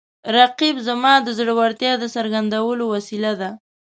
[0.35, 3.49] رقیب زما د زړورتیا د څرګندولو وسیله ده